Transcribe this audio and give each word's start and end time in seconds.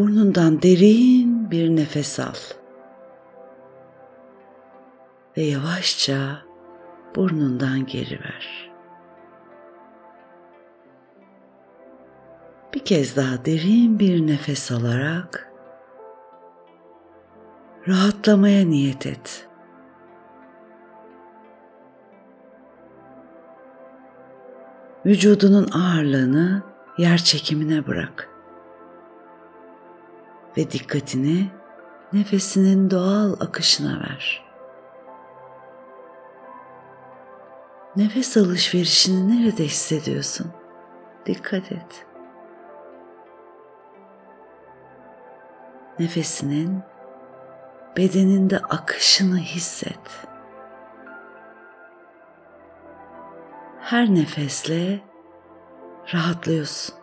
Burnundan 0.00 0.62
derin 0.62 1.50
bir 1.50 1.76
nefes 1.76 2.20
al. 2.20 2.34
Ve 5.36 5.42
yavaşça 5.42 6.42
burnundan 7.16 7.86
geri 7.86 8.20
ver. 8.20 8.70
Bir 12.74 12.84
kez 12.84 13.16
daha 13.16 13.44
derin 13.44 13.98
bir 13.98 14.26
nefes 14.26 14.72
alarak 14.72 15.52
rahatlamaya 17.88 18.66
niyet 18.66 19.06
et. 19.06 19.48
Vücudunun 25.06 25.70
ağırlığını 25.70 26.62
yer 26.98 27.18
çekimine 27.18 27.86
bırak. 27.86 28.29
Ve 30.56 30.70
dikkatini 30.70 31.50
nefesinin 32.12 32.90
doğal 32.90 33.32
akışına 33.40 34.00
ver. 34.00 34.44
Nefes 37.96 38.36
alışverişini 38.36 39.28
nerede 39.28 39.64
hissediyorsun? 39.64 40.52
Dikkat 41.26 41.72
et. 41.72 42.06
Nefesinin 45.98 46.82
bedeninde 47.96 48.58
akışını 48.58 49.38
hisset. 49.38 50.26
Her 53.80 54.14
nefesle 54.14 55.00
rahatlıyorsun. 56.14 56.99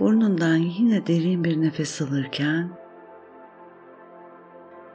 Burnundan 0.00 0.56
yine 0.56 1.06
derin 1.06 1.44
bir 1.44 1.62
nefes 1.62 2.02
alırken 2.02 2.70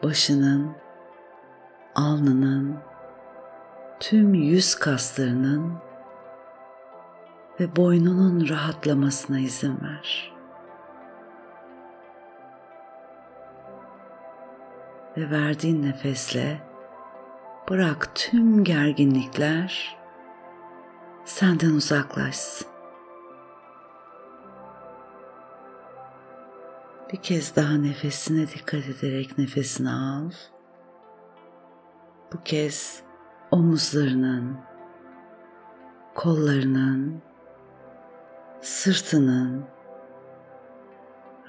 başının, 0.03 0.71
alnının, 1.95 2.77
tüm 3.99 4.33
yüz 4.33 4.75
kaslarının 4.75 5.73
ve 7.59 7.75
boynunun 7.75 8.49
rahatlamasına 8.49 9.39
izin 9.39 9.77
ver. 9.81 10.33
Ve 15.17 15.31
verdiğin 15.31 15.83
nefesle 15.83 16.61
bırak 17.69 18.15
tüm 18.15 18.63
gerginlikler 18.63 19.97
senden 21.25 21.69
uzaklaşsın. 21.69 22.78
Bir 27.13 27.17
kez 27.17 27.55
daha 27.55 27.73
nefesine 27.73 28.47
dikkat 28.47 28.85
ederek 28.85 29.37
nefesini 29.37 29.89
al. 29.89 30.31
Bu 32.33 32.43
kez 32.43 33.03
omuzlarının, 33.51 34.57
kollarının, 36.15 37.21
sırtının 38.61 39.65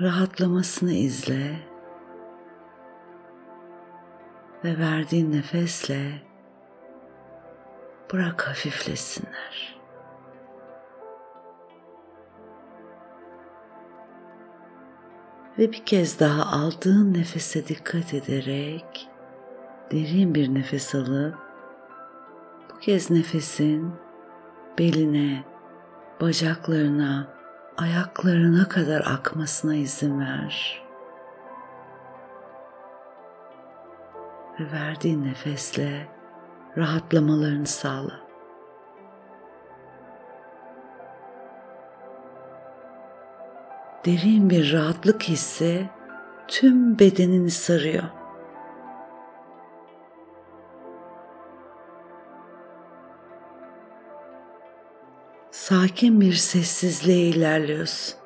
rahatlamasını 0.00 0.92
izle 0.92 1.56
ve 4.64 4.78
verdiğin 4.78 5.33
nefesle 5.33 6.22
bırak 8.12 8.48
hafiflesinler. 8.48 9.80
Ve 15.59 15.72
bir 15.72 15.84
kez 15.84 16.21
daha 16.21 16.59
aldığın 16.59 17.15
nefese 17.15 17.69
dikkat 17.69 18.15
ederek 18.15 19.09
derin 19.93 20.34
bir 20.34 20.55
nefes 20.55 20.94
alıp 20.94 21.34
bu 22.71 22.78
kez 22.78 23.11
nefesin 23.11 23.93
beline, 24.78 25.44
bacaklarına, 26.21 27.28
ayaklarına 27.77 28.69
kadar 28.69 29.00
akmasına 29.00 29.75
izin 29.75 30.21
ver. 30.21 30.83
Ve 34.60 34.72
verdiğin 34.72 35.25
nefesle 35.25 36.09
rahatlamalarını 36.77 37.66
sağla. 37.66 38.29
Derin 44.06 44.50
bir 44.50 44.72
rahatlık 44.72 45.22
hissi 45.22 45.88
tüm 46.49 46.99
bedenini 46.99 47.50
sarıyor. 47.50 48.21
sakin 55.71 56.21
bir 56.21 56.33
sessizliğe 56.33 57.28
ilerliyorsun. 57.28 58.19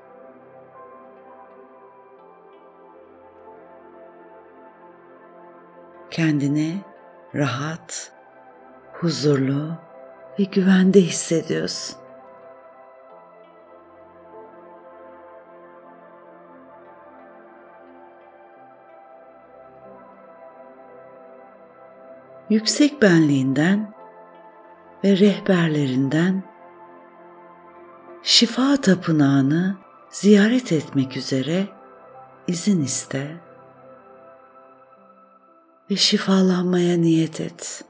Kendini 6.11 6.81
rahat, 7.34 8.13
huzurlu 8.93 9.73
ve 10.39 10.45
güvende 10.45 11.01
hissediyorsun. 11.01 12.03
Yüksek 22.54 23.03
benliğinden 23.03 23.94
ve 25.04 25.19
rehberlerinden 25.19 26.42
şifa 28.22 28.76
tapınağını 28.76 29.76
ziyaret 30.10 30.72
etmek 30.72 31.16
üzere 31.16 31.66
izin 32.47 32.82
iste 32.82 33.37
ve 35.91 35.97
şifalanmaya 35.97 36.97
niyet 36.97 37.41
et. 37.41 37.84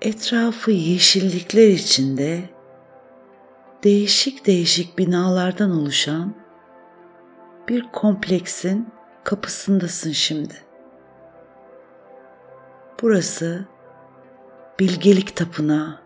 Etrafı 0.00 0.70
yeşillikler 0.70 1.68
içinde 1.68 2.50
değişik 3.84 4.46
değişik 4.46 4.98
binalardan 4.98 5.70
oluşan 5.70 6.39
bir 7.70 7.88
kompleksin 7.92 8.88
kapısındasın 9.24 10.12
şimdi. 10.12 10.54
Burası 13.02 13.64
bilgelik 14.80 15.36
tapınağı. 15.36 16.00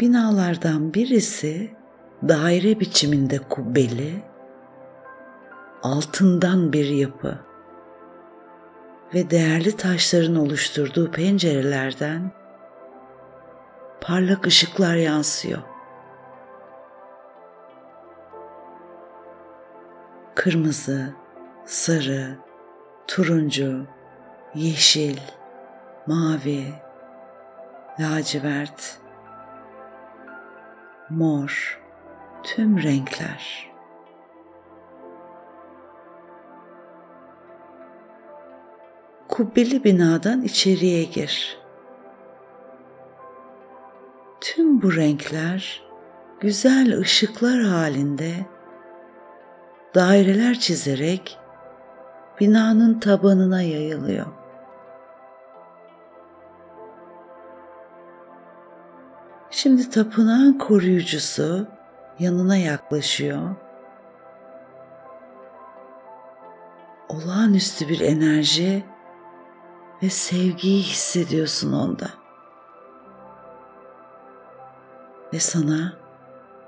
Binalardan 0.00 0.94
birisi 0.94 1.70
daire 2.28 2.80
biçiminde 2.80 3.38
kubbeli, 3.38 4.22
altından 5.82 6.72
bir 6.72 6.88
yapı 6.88 7.38
ve 9.14 9.30
değerli 9.30 9.76
taşların 9.76 10.36
oluşturduğu 10.36 11.10
pencerelerden 11.10 12.32
parlak 14.00 14.46
ışıklar 14.46 14.96
yansıyor. 14.96 15.77
Kırmızı, 20.38 21.14
sarı, 21.64 22.36
turuncu, 23.06 23.86
yeşil, 24.54 25.18
mavi, 26.06 26.64
lacivert, 28.00 29.00
mor, 31.10 31.80
tüm 32.42 32.82
renkler. 32.82 33.70
Kubbeli 39.28 39.84
binadan 39.84 40.42
içeriye 40.42 41.04
gir. 41.04 41.58
Tüm 44.40 44.82
bu 44.82 44.96
renkler 44.96 45.82
güzel 46.40 46.98
ışıklar 46.98 47.62
halinde 47.62 48.57
daireler 49.94 50.58
çizerek 50.58 51.38
binanın 52.40 53.00
tabanına 53.00 53.62
yayılıyor. 53.62 54.26
Şimdi 59.50 59.90
tapınağın 59.90 60.58
koruyucusu 60.58 61.66
yanına 62.18 62.56
yaklaşıyor 62.56 63.56
olağanüstü 67.08 67.88
bir 67.88 68.00
enerji 68.00 68.84
ve 70.02 70.10
sevgiyi 70.10 70.82
hissediyorsun 70.82 71.72
onda. 71.72 72.10
Ve 75.32 75.40
sana 75.40 75.92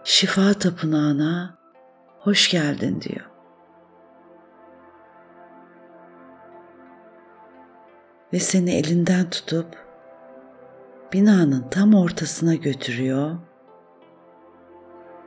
şifa 0.05 0.52
tapınağına 0.55 1.59
hoş 2.20 2.50
geldin 2.50 3.00
diyor. 3.00 3.31
Ve 8.32 8.38
seni 8.38 8.75
elinden 8.75 9.31
tutup 9.31 9.67
binanın 11.12 11.69
tam 11.70 11.94
ortasına 11.94 12.55
götürüyor 12.55 13.37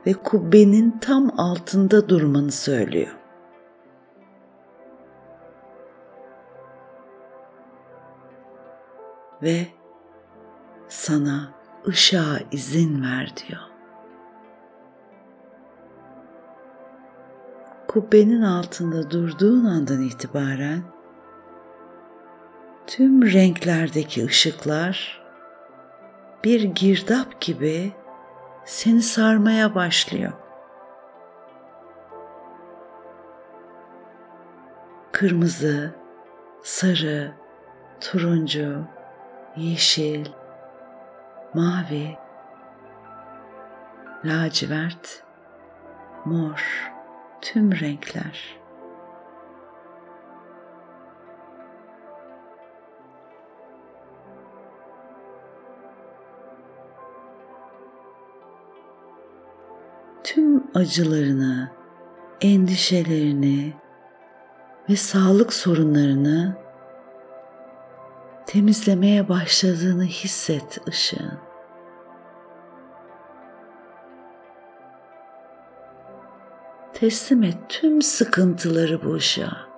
ve 0.06 0.12
kubbenin 0.12 0.98
tam 0.98 1.40
altında 1.40 2.08
durmanı 2.08 2.52
söylüyor. 2.52 3.16
Ve 9.42 9.66
sana 10.88 11.54
ışığa 11.88 12.38
izin 12.52 13.02
ver 13.02 13.32
diyor. 13.36 13.73
Kubbenin 17.94 18.42
altında 18.42 19.10
durduğun 19.10 19.64
andan 19.64 20.02
itibaren 20.02 20.82
tüm 22.86 23.32
renklerdeki 23.32 24.24
ışıklar 24.24 25.22
bir 26.44 26.62
girdap 26.62 27.40
gibi 27.40 27.92
seni 28.64 29.02
sarmaya 29.02 29.74
başlıyor. 29.74 30.32
Kırmızı, 35.12 35.94
sarı, 36.62 37.32
turuncu, 38.00 38.84
yeşil, 39.56 40.26
mavi, 41.54 42.16
lacivert, 44.24 45.22
mor, 46.24 46.93
tüm 47.44 47.80
renkler. 47.80 48.56
tüm 60.24 60.64
acılarını, 60.74 61.70
endişelerini 62.40 63.72
ve 64.88 64.96
sağlık 64.96 65.52
sorunlarını 65.52 66.56
temizlemeye 68.46 69.28
başladığını 69.28 70.04
hisset 70.04 70.88
ışığın. 70.88 71.53
Teslim 77.04 77.42
et 77.42 77.56
tüm 77.68 78.02
sıkıntıları 78.02 79.04
bu 79.04 79.14
ışığa. 79.14 79.68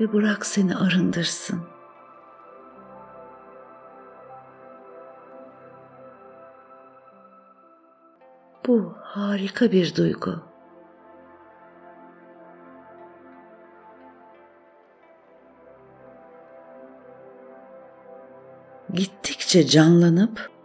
Ve 0.00 0.12
bırak 0.12 0.46
seni 0.46 0.76
arındırsın. 0.76 1.60
Bu 8.66 8.94
harika 9.02 9.72
bir 9.72 9.96
duygu. 9.96 10.42
Gittikçe 18.92 19.66
canlanıp 19.66 20.55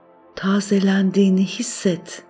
tazelendiğini 0.42 1.46
hisset. 1.46 2.24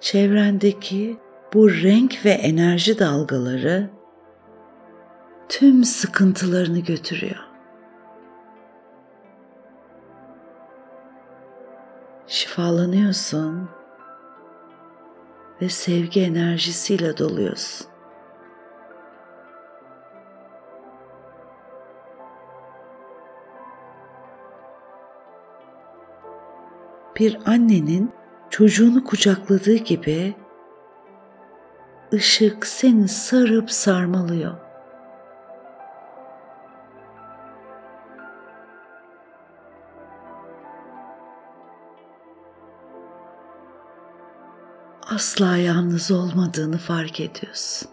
Çevrendeki 0.00 1.16
bu 1.54 1.70
renk 1.70 2.24
ve 2.24 2.30
enerji 2.30 2.98
dalgaları 2.98 3.90
tüm 5.48 5.84
sıkıntılarını 5.84 6.78
götürüyor. 6.78 7.46
şifalanıyorsun 12.26 13.68
ve 15.62 15.68
sevgi 15.68 16.20
enerjisiyle 16.20 17.18
doluyorsun. 17.18 17.95
Bir 27.18 27.38
annenin 27.46 28.12
çocuğunu 28.50 29.04
kucakladığı 29.04 29.76
gibi 29.76 30.34
ışık 32.12 32.66
seni 32.66 33.08
sarıp 33.08 33.70
sarmalıyor. 33.70 34.66
asla 45.16 45.56
yalnız 45.56 46.10
olmadığını 46.10 46.78
fark 46.78 47.20
ediyorsun. 47.20 47.88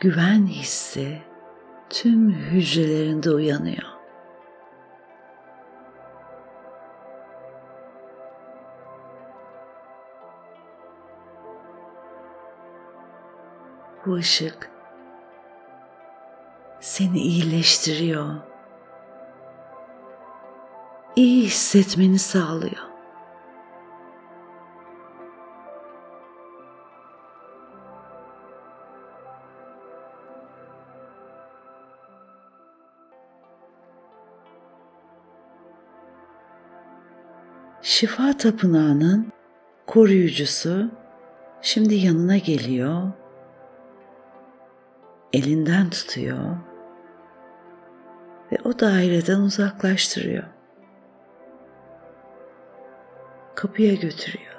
Güven 0.00 0.46
hissi 0.46 1.22
tüm 1.92 2.30
hücrelerinde 2.30 3.30
uyanıyor. 3.30 3.92
Bu 14.06 14.14
ışık 14.14 14.70
seni 16.80 17.18
iyileştiriyor 17.18 18.34
iyi 21.16 21.44
hissetmeni 21.44 22.18
sağlıyor. 22.18 22.91
Şifa 37.82 38.36
tapınağının 38.36 39.32
koruyucusu 39.86 40.90
şimdi 41.62 41.94
yanına 41.94 42.38
geliyor. 42.38 43.12
Elinden 45.32 45.90
tutuyor 45.90 46.56
ve 48.52 48.56
o 48.64 48.78
daireden 48.78 49.40
uzaklaştırıyor. 49.40 50.44
kapıya 53.62 53.94
götürüyor. 53.94 54.52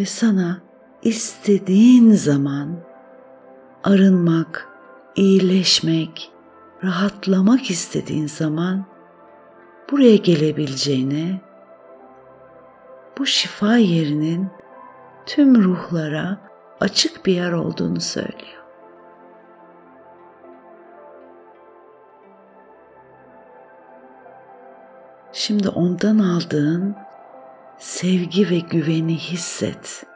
Ve 0.00 0.04
sana 0.04 0.60
istediğin 1.02 2.12
zaman 2.12 2.76
arınmak, 3.84 4.68
iyileşmek, 5.16 6.32
rahatlamak 6.84 7.70
istediğin 7.70 8.26
zaman 8.26 8.84
buraya 9.90 10.16
gelebileceğini, 10.16 11.40
bu 13.18 13.26
şifa 13.26 13.76
yerinin 13.76 14.48
tüm 15.26 15.64
ruhlara 15.64 16.38
açık 16.80 17.26
bir 17.26 17.34
yer 17.34 17.52
olduğunu 17.52 18.00
söylüyor. 18.00 18.60
Şimdi 25.32 25.68
ondan 25.68 26.18
aldığın 26.18 26.96
sevgi 27.78 28.50
ve 28.50 28.58
güveni 28.58 29.16
hisset. 29.16 30.06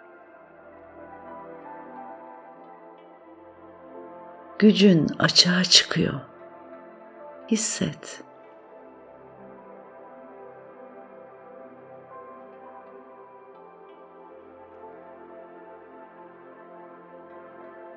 Gücün 4.59 5.09
açığa 5.19 5.65
çıkıyor. 5.65 6.34
Hisset. 7.49 8.25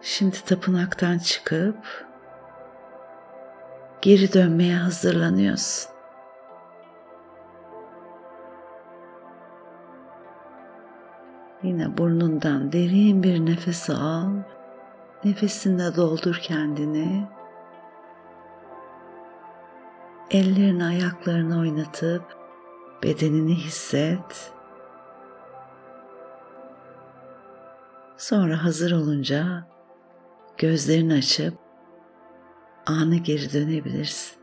Şimdi 0.02 0.44
tapınaktan 0.46 1.18
çıkıp 1.18 2.08
geri 4.02 4.34
dönmeye 4.34 4.76
hazırlanıyorsun. 4.76 5.92
Yine 11.64 11.98
burnundan 11.98 12.72
derin 12.72 13.24
bir 13.24 13.46
nefes 13.46 13.90
al. 13.90 14.30
Nefesinle 15.24 15.96
doldur 15.96 16.36
kendini. 16.36 17.37
Ellerini 20.32 20.86
ayaklarını 20.86 21.60
oynatıp 21.60 22.24
bedenini 23.04 23.56
hisset. 23.56 24.54
Sonra 28.18 28.64
hazır 28.64 28.92
olunca 28.92 29.68
gözlerini 30.58 31.14
açıp 31.14 31.54
ana 32.86 33.16
geri 33.16 33.54
dönebilirsin. 33.54 34.38